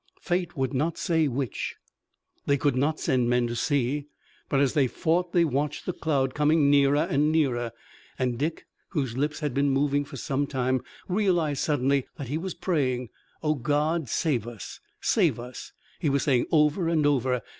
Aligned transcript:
Fate 0.19 0.57
would 0.57 0.73
not 0.73 0.97
say 0.97 1.27
which. 1.27 1.75
They 2.47 2.57
could 2.57 2.75
not 2.75 2.99
send 2.99 3.29
men 3.29 3.45
to 3.45 3.55
see, 3.55 4.07
but 4.49 4.59
as 4.59 4.73
they 4.73 4.87
fought 4.87 5.31
they 5.31 5.45
watched 5.45 5.85
the 5.85 5.93
cloud 5.93 6.33
coming 6.33 6.71
nearer 6.71 7.05
and 7.07 7.31
nearer, 7.31 7.71
and 8.17 8.35
Dick, 8.35 8.65
whose 8.89 9.15
lips 9.15 9.41
had 9.41 9.53
been 9.53 9.69
moving 9.69 10.03
for 10.03 10.17
some 10.17 10.47
time, 10.47 10.81
realized 11.07 11.61
suddenly 11.63 12.07
that 12.17 12.29
he 12.29 12.37
was 12.39 12.55
praying. 12.55 13.09
"O 13.43 13.53
God, 13.53 14.09
save 14.09 14.47
us! 14.47 14.79
save 15.01 15.39
us!" 15.39 15.71
he 15.99 16.09
was 16.09 16.23
saying 16.23 16.47
over 16.51 16.89
and 16.89 17.05
over. 17.05 17.43